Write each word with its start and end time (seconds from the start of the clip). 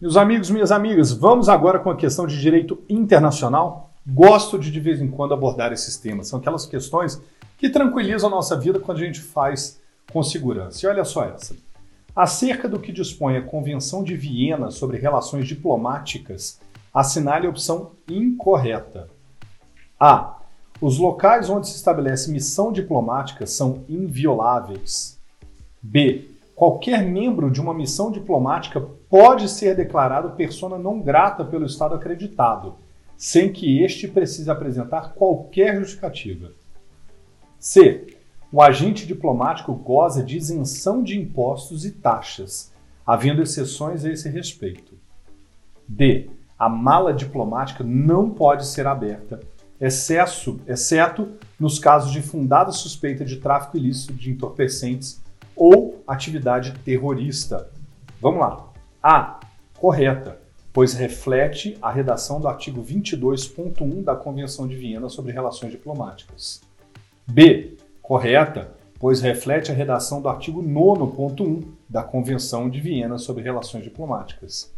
Meus 0.00 0.16
amigos, 0.16 0.50
minhas 0.50 0.72
amigas, 0.72 1.12
vamos 1.12 1.48
agora 1.48 1.78
com 1.78 1.88
a 1.88 1.96
questão 1.96 2.26
de 2.26 2.40
direito 2.40 2.82
internacional. 2.88 3.92
Gosto 4.04 4.58
de 4.58 4.70
de 4.70 4.80
vez 4.80 5.00
em 5.00 5.08
quando 5.08 5.32
abordar 5.32 5.72
esses 5.72 5.96
temas. 5.96 6.26
São 6.26 6.40
aquelas 6.40 6.66
questões 6.66 7.22
que 7.56 7.70
tranquilizam 7.70 8.28
a 8.28 8.34
nossa 8.34 8.58
vida 8.58 8.80
quando 8.80 8.98
a 8.98 9.04
gente 9.04 9.20
faz 9.20 9.80
com 10.12 10.20
segurança. 10.20 10.84
E 10.84 10.88
olha 10.88 11.04
só 11.04 11.24
essa. 11.24 11.54
Acerca 12.14 12.68
do 12.68 12.80
que 12.80 12.92
dispõe 12.92 13.36
a 13.36 13.42
Convenção 13.42 14.02
de 14.02 14.16
Viena 14.16 14.68
sobre 14.70 14.98
relações 14.98 15.46
diplomáticas, 15.46 16.60
assinale 16.92 17.46
a 17.46 17.50
opção 17.50 17.92
incorreta. 18.08 19.08
A. 19.98 20.38
Os 20.80 20.98
locais 20.98 21.48
onde 21.48 21.68
se 21.68 21.76
estabelece 21.76 22.32
missão 22.32 22.72
diplomática 22.72 23.46
são 23.46 23.84
invioláveis. 23.88 25.20
B. 25.80 26.33
Qualquer 26.54 27.02
membro 27.02 27.50
de 27.50 27.60
uma 27.60 27.74
missão 27.74 28.12
diplomática 28.12 28.80
pode 29.10 29.48
ser 29.48 29.74
declarado 29.74 30.36
persona 30.36 30.78
não 30.78 31.00
grata 31.00 31.44
pelo 31.44 31.66
Estado 31.66 31.96
acreditado, 31.96 32.76
sem 33.16 33.52
que 33.52 33.82
este 33.82 34.06
precise 34.06 34.50
apresentar 34.50 35.14
qualquer 35.14 35.76
justificativa. 35.76 36.52
C. 37.58 38.06
O 38.52 38.62
agente 38.62 39.04
diplomático 39.04 39.74
goza 39.74 40.22
de 40.22 40.36
isenção 40.36 41.02
de 41.02 41.18
impostos 41.18 41.84
e 41.84 41.90
taxas, 41.90 42.72
havendo 43.04 43.42
exceções 43.42 44.04
a 44.04 44.10
esse 44.10 44.28
respeito. 44.28 44.94
D. 45.88 46.30
A 46.56 46.68
mala 46.68 47.12
diplomática 47.12 47.82
não 47.82 48.30
pode 48.30 48.66
ser 48.66 48.86
aberta, 48.86 49.40
excesso, 49.80 50.60
exceto 50.68 51.32
nos 51.58 51.80
casos 51.80 52.12
de 52.12 52.22
fundada 52.22 52.70
suspeita 52.70 53.24
de 53.24 53.38
tráfico 53.38 53.76
ilícito 53.76 54.12
de 54.12 54.30
entorpecentes 54.30 55.23
ou 55.56 56.02
atividade 56.06 56.72
terrorista. 56.84 57.70
Vamos 58.20 58.40
lá. 58.40 58.72
A. 59.02 59.40
Correta, 59.78 60.40
pois 60.72 60.94
reflete 60.94 61.76
a 61.82 61.90
redação 61.90 62.40
do 62.40 62.48
artigo 62.48 62.82
22.1 62.82 64.02
da 64.02 64.16
Convenção 64.16 64.66
de 64.66 64.74
Viena 64.76 65.08
sobre 65.08 65.32
Relações 65.32 65.72
Diplomáticas. 65.72 66.62
B. 67.26 67.76
Correta, 68.00 68.72
pois 68.98 69.20
reflete 69.20 69.70
a 69.70 69.74
redação 69.74 70.20
do 70.22 70.28
artigo 70.28 70.62
9.1 70.62 71.64
da 71.88 72.02
Convenção 72.02 72.70
de 72.70 72.80
Viena 72.80 73.18
sobre 73.18 73.42
Relações 73.42 73.84
Diplomáticas. 73.84 74.72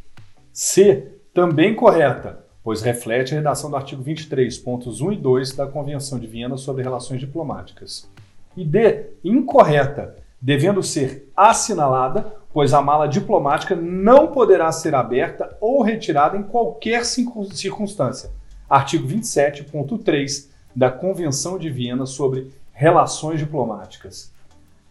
C. 0.52 1.12
Também 1.32 1.74
correta, 1.74 2.44
pois 2.64 2.82
reflete 2.82 3.32
a 3.34 3.36
redação 3.36 3.70
do 3.70 3.76
artigo 3.76 4.02
23.1 4.02 5.12
e 5.12 5.16
2 5.16 5.52
da 5.54 5.66
Convenção 5.66 6.18
de 6.18 6.26
Viena 6.26 6.56
sobre 6.56 6.82
Relações 6.82 7.20
Diplomáticas. 7.20 8.10
E 8.56 8.64
D. 8.64 9.10
Incorreta, 9.22 10.16
devendo 10.40 10.82
ser 10.82 11.30
assinalada, 11.36 12.34
pois 12.52 12.72
a 12.72 12.80
mala 12.80 13.06
diplomática 13.06 13.74
não 13.74 14.28
poderá 14.28 14.70
ser 14.72 14.94
aberta 14.94 15.56
ou 15.60 15.82
retirada 15.82 16.36
em 16.36 16.42
qualquer 16.42 17.04
circunstância. 17.04 18.30
Artigo 18.68 19.06
27.3 19.06 20.48
da 20.74 20.90
Convenção 20.90 21.58
de 21.58 21.70
Viena 21.70 22.06
sobre 22.06 22.50
Relações 22.72 23.38
Diplomáticas. 23.38 24.32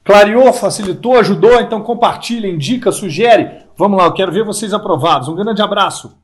Clareou, 0.03 0.53
facilitou, 0.53 1.17
ajudou? 1.17 1.59
Então 1.59 1.81
compartilha, 1.81 2.47
indica, 2.47 2.91
sugere. 2.91 3.63
Vamos 3.75 3.97
lá, 3.97 4.05
eu 4.05 4.13
quero 4.13 4.31
ver 4.31 4.45
vocês 4.45 4.73
aprovados. 4.73 5.27
Um 5.27 5.35
grande 5.35 5.61
abraço. 5.61 6.15